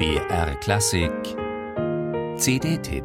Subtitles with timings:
[0.00, 1.12] BR Klassik.
[2.38, 3.04] CD-Tipp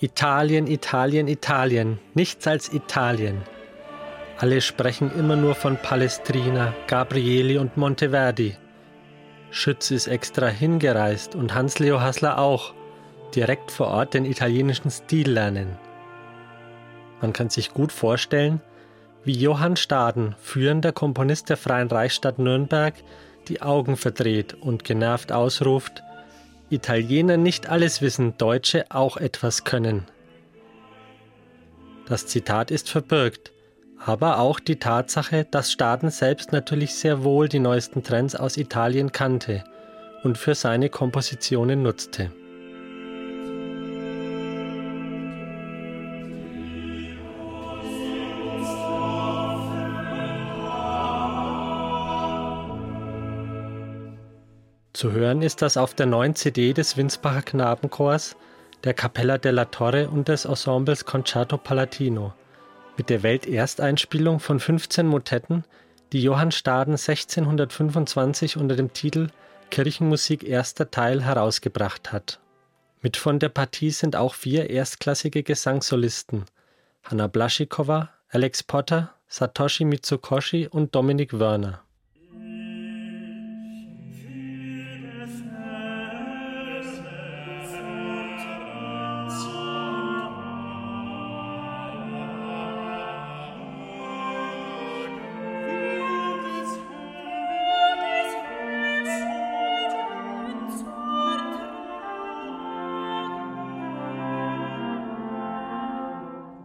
[0.00, 3.53] Italien, Italien, Italien, nichts als Italien.
[4.38, 8.56] Alle sprechen immer nur von Palestrina, Gabrieli und Monteverdi.
[9.50, 12.74] Schütz ist extra hingereist und Hans-Leo Hassler auch,
[13.34, 15.78] direkt vor Ort den italienischen Stil lernen.
[17.20, 18.60] Man kann sich gut vorstellen,
[19.22, 22.94] wie Johann Staden, führender Komponist der Freien Reichsstadt Nürnberg,
[23.48, 26.02] die Augen verdreht und genervt ausruft,
[26.70, 30.06] Italiener nicht alles wissen, Deutsche auch etwas können.
[32.06, 33.52] Das Zitat ist verbirgt,
[33.98, 39.12] aber auch die Tatsache, dass Staden selbst natürlich sehr wohl die neuesten Trends aus Italien
[39.12, 39.64] kannte
[40.22, 42.30] und für seine Kompositionen nutzte.
[54.92, 58.36] Zu hören ist das auf der neuen CD des Winsbacher Knabenchors,
[58.84, 62.32] der Capella della Torre und des Ensembles Concerto Palatino
[62.96, 65.64] mit der Weltersteinspielung von 15 Motetten,
[66.12, 69.28] die Johann Staden 1625 unter dem Titel
[69.70, 72.40] Kirchenmusik erster Teil herausgebracht hat.
[73.00, 76.44] Mit von der Partie sind auch vier erstklassige Gesangssolisten:
[77.02, 81.83] Hanna Blaschikova, Alex Potter, Satoshi Mitsukoshi und Dominik Wörner.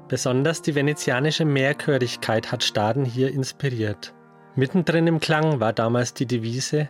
[0.09, 4.13] Besonders die venezianische Mehrchörigkeit hat Staden hier inspiriert.
[4.55, 6.89] Mittendrin im Klang war damals die Devise,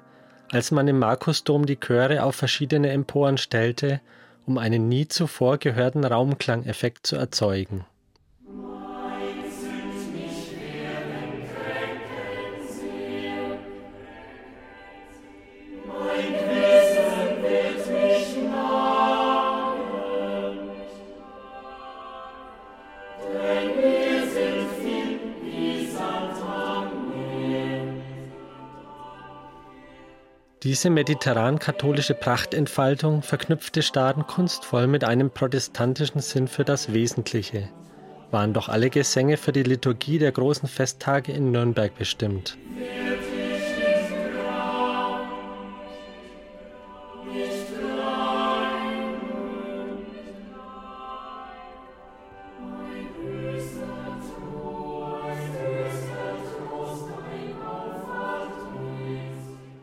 [0.51, 3.99] als man im Markusdom die Chöre auf verschiedene Emporen stellte,
[4.45, 7.85] um einen nie zuvor gehörten Raumklangeffekt zu erzeugen.
[30.63, 37.69] Diese mediterran-katholische Prachtentfaltung verknüpfte Staden kunstvoll mit einem protestantischen Sinn für das Wesentliche,
[38.29, 42.57] waren doch alle Gesänge für die Liturgie der großen Festtage in Nürnberg bestimmt.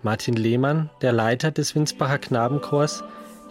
[0.06, 3.02] Martin Lehmann, der Leiter des Winsbacher Knabenchors,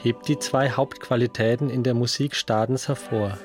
[0.01, 3.37] hebt die zwei Hauptqualitäten in der Musik Stadens hervor.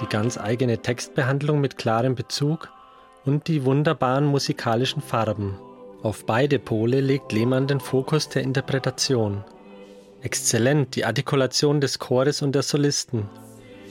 [0.00, 2.68] Die ganz eigene Textbehandlung mit klarem Bezug
[3.24, 5.56] und die wunderbaren musikalischen Farben.
[6.02, 9.44] Auf beide Pole legt Lehmann den Fokus der Interpretation.
[10.20, 13.28] Exzellent die Artikulation des Chores und der Solisten.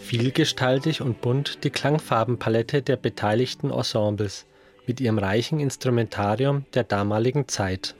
[0.01, 4.45] Vielgestaltig und bunt die Klangfarbenpalette der beteiligten Ensembles
[4.87, 7.95] mit ihrem reichen Instrumentarium der damaligen Zeit.